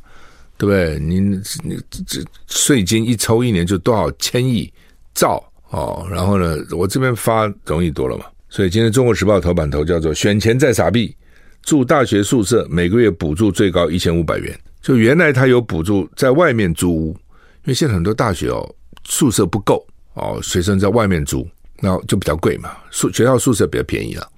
[0.59, 0.99] 对不对？
[0.99, 1.21] 你
[1.65, 4.71] 你这税金一抽一年就多少千亿
[5.15, 8.25] 兆哦，然后呢，我这边发容易多了嘛。
[8.49, 11.17] 所以今天《中国时报》头版头叫做“选钱再撒币”，
[11.63, 14.59] 住大学宿舍每个月补助最高一千五百元。
[14.83, 18.69] 就原来他有补助在外面租屋，因为现在很多大学哦
[19.05, 21.49] 宿舍不够哦，学生在外面租，
[21.81, 22.71] 那就比较贵嘛。
[22.91, 24.29] 宿学校宿舍比较便宜了，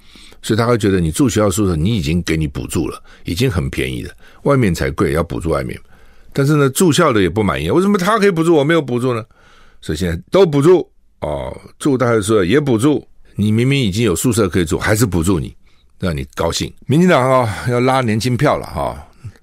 [0.41, 4.13] 所以他会觉得你住学校宿舍，你已经给你补助了，已经很便宜了，
[4.45, 5.79] 外面才贵，要补助外面。
[6.33, 9.23] 但是呢，住校的也不满意，为什么他可以补助，我没有补助呢？
[9.81, 10.89] 所以现在都补助
[11.21, 15.55] 哦，住大学宿舍也补助，你明明已经有宿舍可以住，还是补助你，
[15.99, 16.73] 让你高兴。
[16.87, 18.97] 民进党啊，要拉年轻票了哈，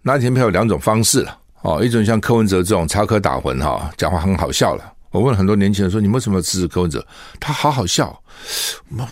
[0.04, 4.94] 拉年轻票有两种方式了哦，一种像柯文哲这种插科打诨哈，讲话很好笑了。
[5.12, 7.06] 我问很多年轻人说，你们为什么支持柯文哲？
[7.40, 8.22] 他好好笑，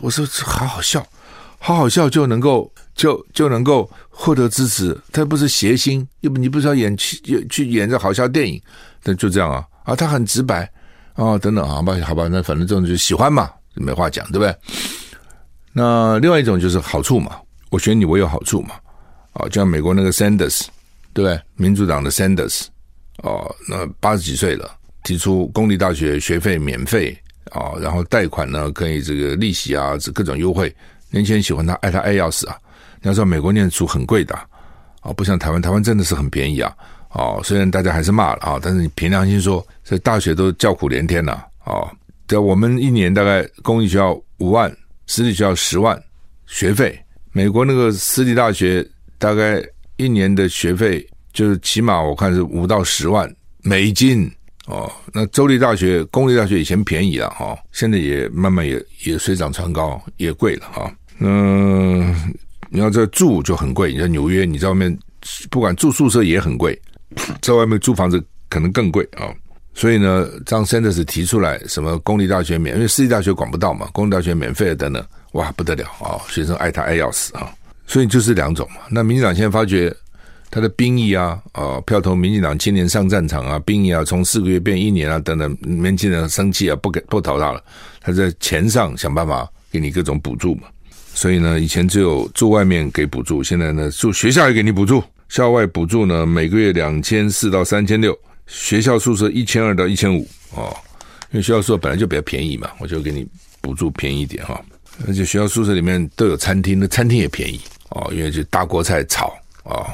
[0.01, 1.05] 我说好好笑，
[1.59, 2.71] 好好笑就能够。
[2.97, 8.59] 就就能够获得支持，他不是谐星，又不你不是要演去去演这好笑电影，
[9.03, 10.63] 那就这样啊啊，他很直白
[11.13, 14.55] 啊，等等，好吧，好吧，那反正这种就喜欢嘛，没话讲，对不对？
[15.73, 18.71] 那另外一种就是好处嘛，我选你，我有好处嘛，
[19.33, 20.63] 啊，就像美国那个 Sanders，
[21.13, 21.39] 对不对？
[21.55, 22.63] 民主党的 Sanders，
[23.17, 24.71] 哦，那八十几岁了，
[25.07, 27.17] 提出公立大学学费免费
[27.51, 30.75] 啊，然后贷款呢可以这个利息啊，这各种优惠，
[31.11, 32.57] 年轻人喜欢他，爱他爱要死啊。
[33.01, 34.35] 你要知道，美国念书很贵的
[34.99, 36.75] 啊，不像台湾，台湾真的是很便宜啊。
[37.11, 41.89] 哦，虽然大家还是骂了啊，但是你凭良心说，这大学都叫苦连天了啊。
[42.25, 44.69] 对，我们一年大概公立学校五万，
[45.05, 45.97] 私立学校十万
[46.47, 46.99] 学费。
[47.31, 48.85] 美国那个私立大学
[49.17, 49.63] 大概
[49.95, 54.29] 一年的学费就是起码我看是五到十万美金
[54.67, 54.89] 哦。
[55.11, 60.93] 那州立大学、公立大学以前便宜了哈，现在也慢慢也也水涨船高，也贵了哈。
[61.19, 62.15] 嗯。
[62.69, 64.95] 你要在住就很贵，你在纽约，你在外面
[65.49, 66.77] 不管住宿舍也很贵，
[67.41, 69.31] 在外面租房子可能更贵啊。
[69.73, 75.01] 所以呢，张 Sanders 提出来什么公立大学免，因为私立大学管不到嘛，公立大学免费的等等，
[75.31, 77.49] 哇不得了啊，学生爱他爱要死啊。
[77.85, 78.81] 所以就是两种嘛。
[78.89, 79.95] 那民进党现在发觉
[80.49, 87.63] 他的兵役啊，啊票投民进党青年上战场啊，兵役啊从四个月变一年啊等等，年轻人生气啊，不给不投他了，
[88.01, 90.63] 他在钱上想办法给你各种补助嘛。
[91.13, 95.03] 所以呢，以前只有住外面给补助，现在呢住学校也给你补助。
[95.29, 100.73] 校外补助呢，每个月两千四到三千六，学校宿舍一千二到一千五哦。
[101.31, 103.27] 因为学校宿舍本来就比较便宜嘛，我就给你
[103.59, 104.59] 补助便宜一点哈、哦。
[105.05, 109.85] 而且学校宿舍里面都有餐厅，那餐厅也便宜哦，因为就大锅菜炒哦，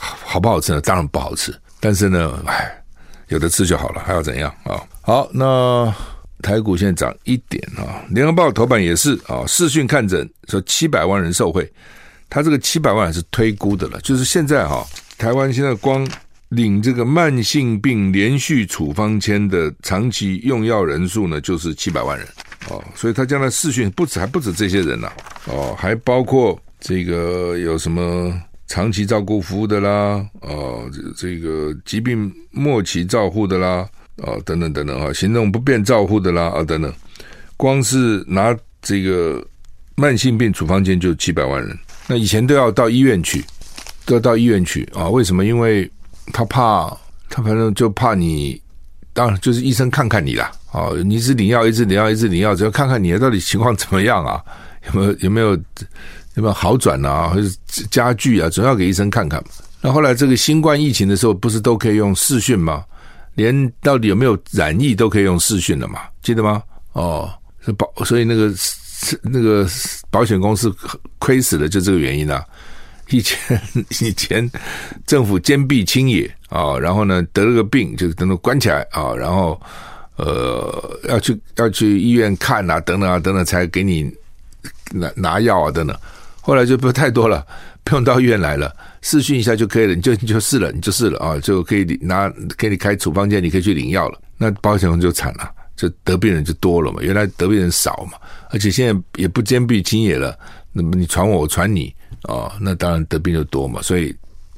[0.00, 0.80] 好不好吃呢？
[0.80, 2.72] 当然不好吃，但是呢，唉，
[3.28, 4.52] 有的吃就好了，还要怎样？
[4.64, 5.92] 啊、好，那。
[6.42, 11.70] 台股现在涨一点啊，联合报头版也是啊，视讯看诊说七百万人受惠，
[12.30, 14.82] 他这个七百万是推估的了，就是现在哈，
[15.18, 16.08] 台湾现在光
[16.48, 22.26] 领这个慢性病连续处方签的长期用药人数呢，就是七百万人。
[22.70, 25.12] 哦，所以他将来视讯不止还不止这些人呐，
[25.44, 28.32] 哦，还包括这个有什么
[28.70, 33.84] 长期照顾服务的啦，哦，这个疾病末期照护的啦。
[34.22, 36.92] 啊、哦，等等等等啊，行动不便照护的啦啊，等等，
[37.56, 39.42] 光是拿这个
[39.96, 43.42] 慢性病处方箋就七百万人，那以前都要到医院去，
[44.04, 45.08] 都要到医院去啊？
[45.08, 45.42] 为什么？
[45.42, 45.90] 因为
[46.34, 46.94] 他怕，
[47.30, 48.60] 他反正就怕你，
[49.14, 54.44] 当然就是医生看看你啦啊，你一直领药，一直领药，一直领药，只要看看你到底情况怎么样啊，
[54.92, 55.58] 有没有有没有
[56.34, 57.48] 有没有好转啊，或者
[57.90, 59.42] 加剧啊，总要给医生看看。
[59.80, 62.84] 那后来这个新冠疫情的时候，不是都可以用视讯吗？
[63.34, 66.00] 连到底有没有染疫都可以用视讯了嘛？
[66.22, 66.62] 记得吗？
[66.92, 67.32] 哦，
[67.64, 68.52] 是保，所以那个
[69.22, 69.66] 那个
[70.10, 70.70] 保险公司
[71.18, 72.44] 亏死了，就这个原因啊。
[73.08, 73.60] 以前
[74.02, 74.48] 以前
[75.06, 79.60] 政府坚壁清野啊，然后呢得了个病就等等关起来啊，然后
[80.16, 84.12] 呃要去要去医院看啊，等等啊等等才给你
[84.92, 85.96] 拿拿药啊等等。
[86.50, 87.46] 后来就不太多了，
[87.84, 94.18] 不用到医院来了，试训一下就可以了，你就你就试了，你就试了啊，就可以拿给你开处方箋，你可以去领药了。
[94.36, 95.48] 那保险公司就惨了。
[95.76, 98.18] 就得病人就多了嘛，原来得病人少嘛，
[98.50, 100.38] 而且现在也不坚壁清野了，
[100.74, 104.14] 那么你传我，我传你啊、那当然得病就多嘛，所以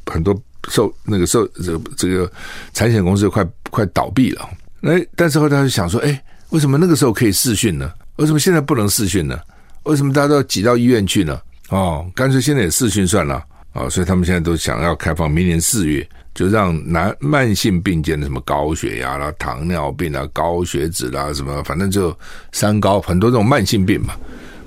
[0.06, 0.36] 很多
[0.68, 2.28] 受那个受这个这个
[2.72, 4.48] 产险公司快快倒闭了。
[4.80, 7.92] 哎，但是后来他就想说，哎，为什么那个时候可以试训呢？
[8.16, 9.38] 为什么现在不能试训呢？
[9.84, 11.40] 为什么大家都要挤到医院去呢？
[11.72, 13.34] 哦，干脆现在也试训算了
[13.72, 16.06] 啊、哦，所以他们现在都想要开放明年四月。
[16.34, 22.16] 就让难慢性病间的什么高血压啦、糖尿病啦、高血脂啦，什么反正就
[22.52, 24.14] 三高，很多这种慢性病嘛。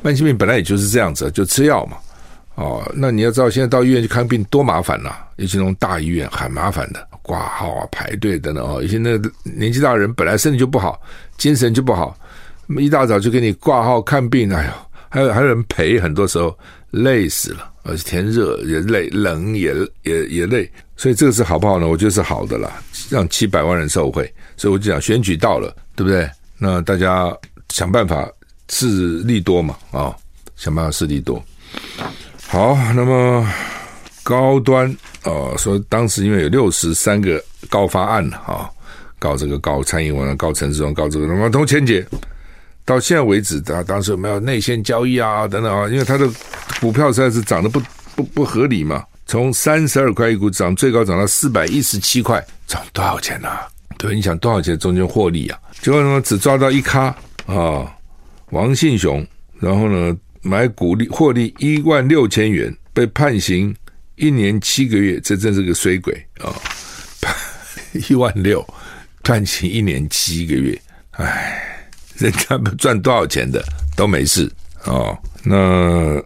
[0.04, 1.98] 慢性病本来也就是这样子，就吃药嘛。
[2.54, 8.80] 哦，那你要知道，现在到医院去看病多麻烦呐，尤其那种大医院很麻烦的，挂号啊、排队等等哦。
[8.80, 11.02] 有些那年纪大的人本来身体就不好，
[11.36, 12.15] 精神就不好，
[12.78, 14.72] 一大早就给你挂号看病，哎呦，
[15.10, 16.56] 还有还有人陪，很多时候
[17.03, 17.71] 累死了。
[17.88, 21.88] 而且天热也累，冷也也也累，所以这个是好不好呢？
[21.88, 22.81] 我觉得是好的啦，
[23.12, 24.23] 让七百万人受惠。
[24.58, 26.27] 所以我就讲选举到了，对不对？
[26.58, 27.31] 那大家
[27.69, 28.27] 想办法
[28.71, 30.15] 是利多嘛，啊、
[30.55, 31.43] 想办法是利多。
[32.47, 33.47] 好，那么
[34.23, 34.89] 高端
[35.21, 38.69] 啊、说当时因为有六十三个告发案啊、哦，
[39.19, 42.03] 告这个告蔡英文，告陈时中，告这个什么童千杰。
[42.86, 45.48] 到现在为止，他当时有没有内线交易啊？
[45.48, 46.30] 等等啊，因为他的
[46.80, 47.82] 股票实在是涨得不
[48.15, 49.04] 不不合理嘛。
[49.26, 53.50] 从三十二块一股涨，最高涨到四百一十七块，涨多少钱呢、
[53.98, 55.60] 对，你想多少钱中间获利啊？
[55.82, 57.06] 结果呢，只抓到一咖
[57.48, 57.91] 啊，
[58.52, 59.26] 王信雄，
[59.60, 63.76] 然后呢买股利获利一万六千元，被判刑
[64.15, 66.54] 一年七个月，这真是个水鬼啊！
[68.10, 68.63] 一万六
[69.24, 70.80] 判刑一年七个月，
[71.13, 71.71] 唉。
[72.17, 73.63] 人家不 赚多少钱的
[73.95, 74.51] 都没事
[74.86, 75.17] 哦。
[75.43, 76.21] 那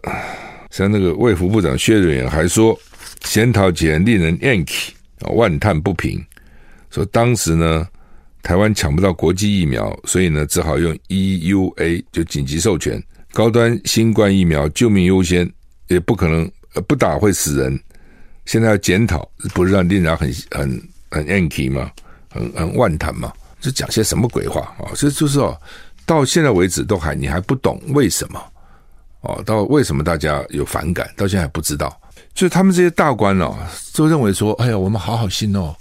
[0.70, 2.78] 像那个卫福部长薛瑞元还说，
[3.20, 6.24] 检讨前令人厌气啊，万叹不平。
[6.90, 7.86] 说当时呢，
[8.42, 15.48] 台湾抢不到国际疫苗，所以呢，只好用 EUA 就紧急授权高端新冠疫苗，救命优先，
[15.88, 16.50] 也不可能
[16.88, 17.78] 不打会死人。
[18.46, 21.90] 现在要检讨，不是让令人很很很 anky 吗？
[22.28, 23.32] 很很万叹吗？
[23.60, 24.90] 这讲些什么鬼话啊？
[24.94, 25.56] 这就是哦，
[26.06, 28.42] 到现在为止都还你还不懂为什么
[29.20, 29.42] 哦？
[29.44, 31.08] 到为什么大家有反感？
[31.16, 31.94] 到现在还不知道。
[32.32, 33.56] 就是他们这些大官哦，
[33.92, 35.74] 都认为说：“哎呀，我们好好心哦，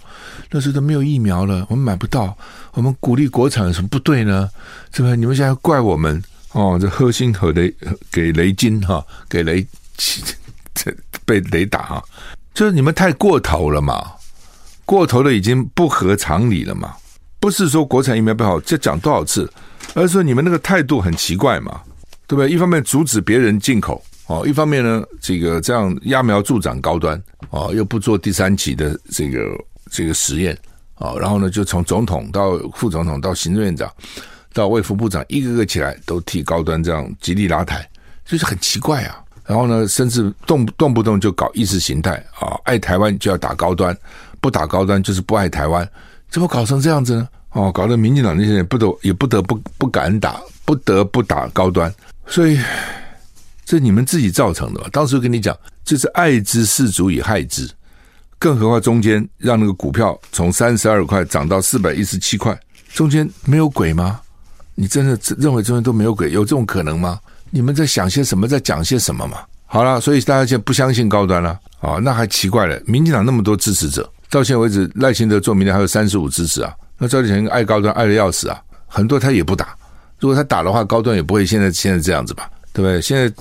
[0.50, 2.36] 那时候都没有疫苗了，我们买不到，
[2.74, 4.50] 我们鼓励国产有什么不对呢？
[4.92, 5.16] 是不是？
[5.16, 6.22] 你们现在怪我们
[6.54, 6.78] 哦？
[6.82, 7.74] 这喝心和雷
[8.12, 9.66] 给雷金哈，给雷
[10.74, 10.92] 这
[11.24, 12.04] 被雷打哈，
[12.54, 14.12] 就是你们太过头了嘛，
[14.86, 16.96] 过头了已经不合常理了嘛。”
[17.40, 19.50] 不是说国产疫苗不好，这讲多少次，
[19.94, 21.82] 而是说你们那个态度很奇怪嘛，
[22.28, 22.50] 对不对？
[22.50, 29.40] 一方面阻止别人进口哦，一方面呢，这个这样揠苗助长高端哦，又不做第三期的这个
[29.90, 30.58] 这个实验
[30.98, 33.90] 哦，然后呢，就从总统到副总统到行政院长
[34.54, 37.88] 到卫福部长，一个个起来都替高端这样极力拉抬，
[38.26, 39.18] 就是很奇怪啊。
[39.46, 43.98] 然后呢，甚至动动不动就搞意识形态啊，爱台湾就要打高端，
[44.42, 45.90] 不打高端就是不爱台湾。
[46.30, 47.28] 怎么搞成这样子呢？
[47.54, 51.92] 哦，搞得民进党那些人不得也不得不不敢打，不得不打高端，
[52.28, 52.60] 所以
[53.66, 54.88] 这你们自己造成的吧。
[54.92, 57.68] 当时跟你讲，这是爱之是足以害之，
[58.38, 62.56] 更何况中间让那个股票从三十二块涨到四百一十七块，
[62.94, 64.22] 中间没有鬼吗？
[64.76, 66.32] 你真的认为中间都没有鬼？
[66.32, 67.20] 有这种可能吗？
[67.50, 69.40] 你们在想些什么，在讲些什么嘛？
[69.66, 72.80] 好了，所以大家现在不相信高端了啊，哦，那还奇怪了。
[72.86, 74.08] 民进党那么多支持者。
[74.30, 76.74] 到现在为止，赖清德做明年还有三十五支持啊。
[76.98, 79.76] 那赵立强爱高端爱的要死啊，很多他也不打。
[80.20, 82.50] 如果他打的话，高端也不会现在现在这样子吧？
[82.74, 83.02] 对不对？
[83.02, 83.34] 现在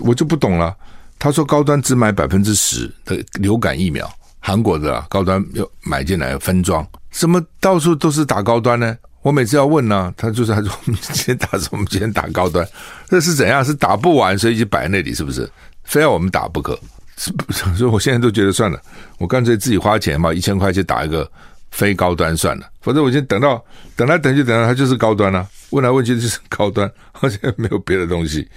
[0.00, 0.74] 我就不懂了。
[1.18, 8.96] 他说高端只买百分之十的流感疫苗，韩国的高端又买进来分装，怎么到处都是打高端呢？
[9.22, 11.68] 我每次要问呢、他就是他说我们今天打什么？
[11.72, 12.66] 我们今天打高端，
[13.08, 13.62] 这是怎样？
[13.62, 15.46] 是打不完，所以就摆在那里，是不是？
[15.84, 16.78] 非要我们打不可？
[17.76, 18.80] 所以我现在都觉得算了，
[19.18, 21.30] 我干脆自己花钱嘛，一千块去打一个
[21.70, 22.66] 非高端算了。
[22.80, 23.62] 反正我先等到
[23.94, 28.48] 等来等去等到它就是高端了，问来问去就是 高端，而且没有别的东西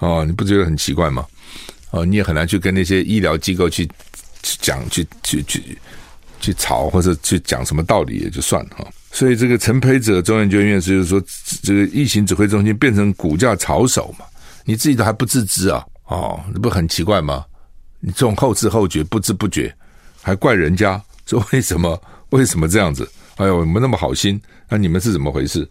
[0.00, 1.24] 哦，你不觉得很奇怪吗？
[1.92, 3.86] 哦，你也很难去跟那些医疗机构去
[4.42, 5.78] 去讲去去去
[6.40, 8.86] 去吵或者去讲什么道理也就算了哈。
[9.12, 11.20] 所以这个陈培哲中研究院士就是说，
[11.62, 14.24] 这个疫情指挥中心变成股价炒手嘛，
[14.64, 15.84] 你自己都还不自知啊？
[16.04, 17.44] 哦，这不很奇怪吗？
[18.00, 19.72] 你这种后知后觉、不知不觉，
[20.22, 23.08] 还怪人家说为什么 为什么这样子？
[23.36, 25.68] 哎呦，我们那么好心，那你们是怎么回事？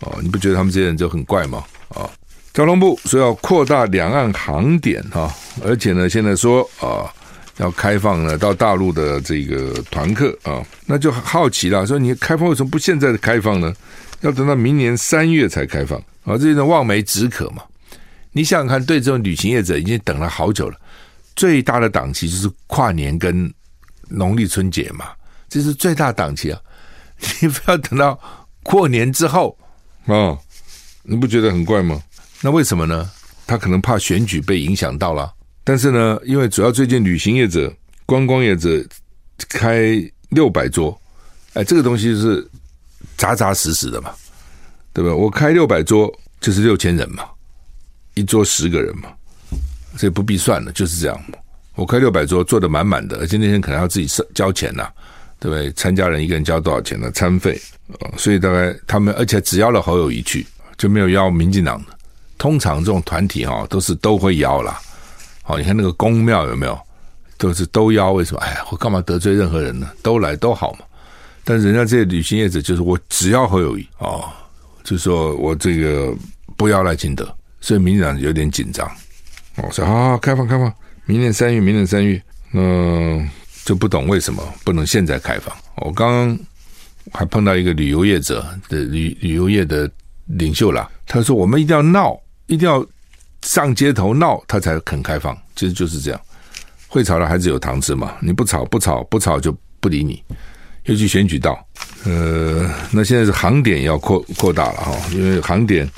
[0.00, 1.64] 哦，你不觉得他们这些人就很怪吗？
[1.90, 2.08] 啊、
[2.54, 7.12] 交通部说要扩大两岸航点哈、而且呢，现在说啊、
[7.58, 13.74] 要开放呢到大陆的这个团客啊、那就好奇了，说你开放为什么不现在开放呢？
[14.22, 17.62] 要等到明年三月才开放啊、这种望梅止渴嘛。
[18.32, 20.76] 你想想看，对这种旅行业者已经等了好久了，
[21.40, 23.50] 最大的档期就是跨年跟
[24.08, 25.06] 农历春节嘛，
[25.48, 26.60] 这是最大档期啊，
[27.40, 28.20] 你不要等到
[28.62, 29.56] 过年之后。
[30.04, 30.38] 啊、哦，
[31.02, 31.98] 你不觉得很怪吗？
[32.42, 33.10] 那为什么呢？
[33.46, 35.32] 他可能怕选举被影响到了。
[35.64, 37.72] 但是呢，因为主要最近旅行业者、
[38.04, 38.86] 观光业者
[39.48, 39.98] 开
[40.28, 41.00] 六百桌，
[41.54, 42.46] 哎，这个东西是
[43.16, 44.12] 扎扎实实的嘛，
[44.92, 45.14] 对吧？
[45.14, 47.24] 我开六百桌就是六千人嘛，
[48.12, 49.08] 一桌十个人嘛，
[49.96, 51.20] 所以不必算了，就是这样。
[51.74, 54.88] 我开六百桌，坐得满满的，而且那天可能要自己交钱呐、
[55.38, 55.72] 对不对？
[55.72, 57.10] 参加人一个人交多少钱呢？
[57.12, 57.60] 餐费。
[58.16, 61.86] 所以大概他们，而且只邀了侯友谊去，就没有邀民进党的。
[62.38, 64.78] 通常这种团体哈，都是都会邀啦。
[65.42, 66.78] 好，你看那个宫庙有没有，
[67.36, 68.12] 都是都邀。
[68.12, 68.40] 为什么？
[68.40, 69.90] 哎呀，我干嘛得罪任何人呢？
[70.02, 70.80] 都来都好嘛。
[71.42, 74.24] 但是人家这些旅行业者就是我只要侯友谊哦，
[74.84, 76.14] 就说我这个
[76.56, 77.26] 不要赖清德，
[77.60, 78.88] 所以民进党有点紧张。
[79.62, 80.72] 哦，说好开放开放，
[81.06, 83.28] 明年三月，明年三月，嗯，
[83.64, 85.54] 就不懂为什么不能现在开放。
[85.76, 86.38] 我刚刚。
[87.12, 89.90] 还碰到一个旅游业者的旅旅游业的
[90.26, 92.86] 领袖了，他说：“我们一定要闹，一定要
[93.42, 95.36] 上街头闹，他才肯开放。
[95.56, 96.20] 其实就是这样，
[96.86, 100.22] 会吵的孩子有糖吃嘛，你不吵不吵不吵就不理你。
[100.84, 101.66] 尤其选举到，
[102.04, 105.90] 呃，那现在是航点要扩扩大了哈，因为航点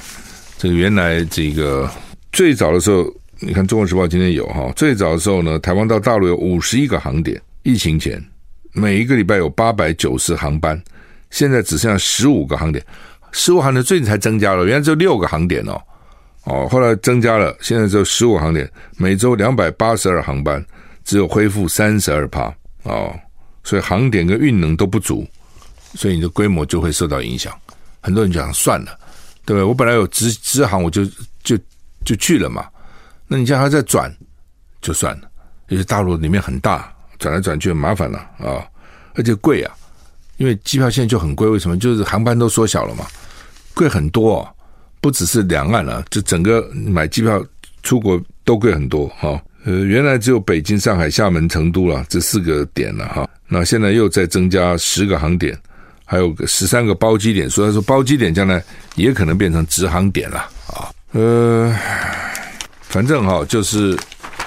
[0.57, 1.91] 这个原来这个
[2.33, 3.13] 最早的时候，
[3.45, 8.25] 你看《中国时报》今天有哈，最早的时候呢，台湾到大陆有五十一个航点，疫情前
[8.73, 10.81] 每一个礼拜有八百九十航班。”
[11.29, 12.85] 现在只剩下十五个航点，
[13.33, 15.81] 十五航点最近才增加了，原来只有六个航点哦，
[16.45, 20.65] 哦，后来增加了，现在只有十五航点，每周两百八十二航班，
[21.05, 23.13] 只有恢复三十二趴哦，
[23.65, 25.27] 所以航点跟运能都不足，
[25.95, 27.53] 所以你的规模就会受到影响。
[28.03, 28.97] 很多人讲算了，
[29.47, 29.65] 对不对？
[29.65, 31.03] 我本来有直直航，我就
[31.43, 31.59] 就
[32.05, 32.67] 就去了嘛，
[33.33, 34.15] 那你叫他再转
[34.83, 35.23] 就算了，
[35.69, 38.61] 因为大陆里面很大，转来转去很麻烦了啊，
[39.15, 39.75] 而且贵啊。
[40.37, 41.79] 因为机票现在就很贵，为什么？
[41.79, 43.07] 就是航班都缩小了嘛，
[43.73, 44.49] 贵很多哦，
[45.01, 47.43] 不只是两岸了，就整个买机票
[47.83, 49.41] 出国都贵很多哈。
[49.65, 55.57] 呃，原来只有北京、上海、厦门、成都了这四个点了哈，那现在又再增加十个航点，
[56.05, 58.63] 还有个十三个包机点，所以说包机点将来
[58.97, 60.91] 也可能变成直航点了啊。
[61.13, 61.73] 呃，
[62.93, 63.99] 反正哈，就是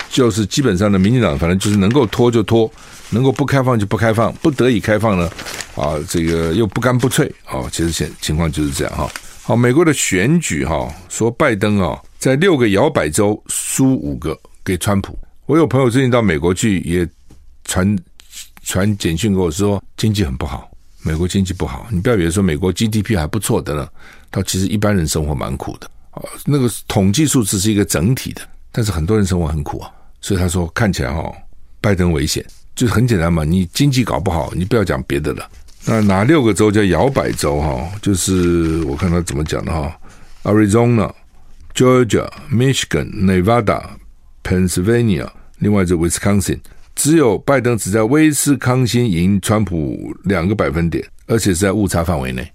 [0.09, 2.71] 就是基本上的民进党，反正就是能够拖就拖。
[3.11, 5.29] 能够不开放就不开放，不得已开放呢，
[5.75, 9.07] 啊，这个又不干不脆，啊，其实现情况就是这样哈。
[9.43, 15.17] 好，美国的选举哈，说拜登啊，在六个摇摆州输五个给川普。
[15.45, 17.07] 我有朋友最近到美国去，也
[17.63, 17.95] 传
[18.63, 20.67] 传简讯给我说，经济很不好，
[21.03, 21.85] 美国经济不好。
[21.91, 23.87] 你不要以为说美国 GDP 还不错的呢，
[24.31, 25.89] 他其实一般人生活蛮苦的。
[26.45, 29.91] 那个统计数字是一个整体的，但是很多人生活很苦啊。
[30.21, 31.31] 所以他说看起来哈，
[31.81, 32.45] 拜登危险。
[32.75, 35.49] 就是很简单嘛，你经济搞不好，你不要讲别的了。
[35.85, 37.89] 那哪六个州叫摇摆州哈？
[38.01, 39.97] 就是我看他怎么讲的哈
[40.43, 41.09] ：Arizona、
[41.73, 43.81] Georgia、Michigan、Nevada、
[44.43, 46.59] Pennsylvania，另外这 Wisconsin，
[46.95, 52.45] 只有拜登只在威斯康星赢川普两个百分点，而且是在误差范围内。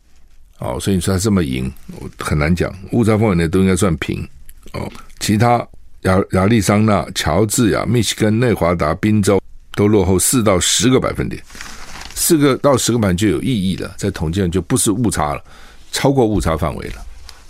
[0.60, 1.70] 哦，所以你说他这么赢，
[2.18, 2.72] 很难讲。
[2.92, 4.26] 误差范围内都应该算平。
[4.72, 5.66] 哦，其他
[6.02, 9.38] 亚亚利桑那、乔治亚、密西根、内华达、宾州。
[9.76, 11.40] 都落后四到十个百分点，
[12.14, 15.42] 四个到十个百分点就有意义了，在统计上就不是误差了，
[15.92, 16.94] 超过误差范围了，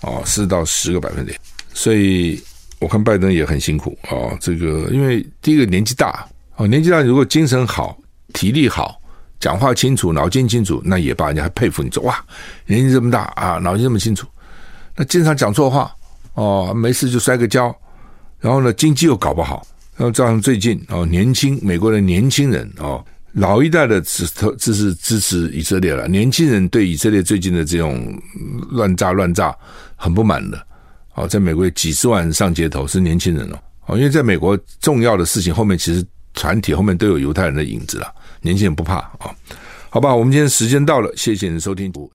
[0.02, 1.36] 哦，四到十个百分点，
[1.72, 2.40] 所以
[2.78, 6.24] 我看拜登也很辛苦哦，这个因为第一个年纪大
[6.56, 7.98] 哦，年纪大如果精神好、
[8.34, 8.99] 体力好、
[9.40, 12.22] 讲话清楚、脑筋清楚，那也罢，人家还佩服你说哇，
[12.66, 14.26] 年纪这么大啊，脑筋这么清楚，
[14.94, 15.90] 那经常讲错话
[16.34, 17.74] 哦，没事就摔个跤，
[18.38, 19.66] 然后呢，经济又搞不好。
[19.96, 24.26] 然后，加上最近哦，年轻美国的年轻人哦，老一代的支
[24.56, 28.18] 支持支持以色列了，年轻人对以色列最近的这种
[28.70, 29.54] 乱炸乱炸
[29.96, 30.66] 很不满的
[31.14, 38.10] 哦，在美国几十万上街头是年轻人哦哦，因为在美国重要的事情后面其实团体后面都有犹太人的影子了，
[38.42, 39.34] 年轻人不怕啊，
[39.90, 41.92] 好吧，我们今天时间到了，谢谢你的收听。